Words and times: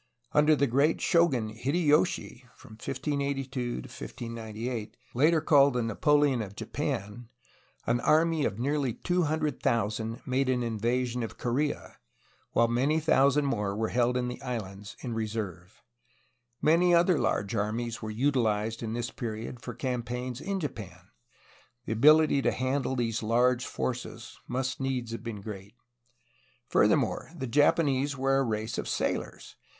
Under 0.31 0.55
the 0.55 0.65
great 0.65 0.99
shogun 0.99 1.49
Hideyoshi 1.49 2.45
(1582 2.59 3.81
1598), 3.83 4.97
later 5.13 5.41
called 5.41 5.75
''the 5.75 5.83
Napoleon 5.85 6.41
of 6.41 6.55
Japan, 6.55 7.29
^' 7.47 7.47
an 7.85 7.99
army 7.99 8.43
of 8.43 8.57
nearly 8.57 8.93
200,000 8.95 10.21
made 10.25 10.49
an 10.49 10.63
invasion 10.63 11.21
of 11.21 11.37
Korea, 11.37 11.99
while 12.53 12.67
many 12.67 12.99
thousand 12.99 13.45
more 13.45 13.75
were 13.75 13.89
held 13.89 14.17
in 14.17 14.27
the 14.27 14.41
islands 14.41 14.97
in 15.01 15.13
reserve. 15.13 15.83
Many 16.63 16.95
other 16.95 17.19
large 17.19 17.53
armies 17.53 18.01
were 18.01 18.09
utilized 18.09 18.81
in 18.81 18.93
this 18.93 19.11
period 19.11 19.61
for 19.61 19.75
campaigns 19.75 20.41
in 20.41 20.59
Japan. 20.59 21.11
The 21.85 21.93
ability 21.93 22.41
to 22.41 22.51
handle 22.51 22.95
these 22.95 23.21
large 23.21 23.67
forces 23.67 24.35
must 24.47 24.79
needs 24.81 25.11
have 25.11 25.21
been 25.23 25.41
great. 25.41 25.75
Furthermore, 26.69 27.29
the 27.37 27.45
Japanese 27.45 28.17
were 28.17 28.39
a 28.39 28.43
race 28.43 28.79
of 28.79 28.87
sailors. 28.89 29.57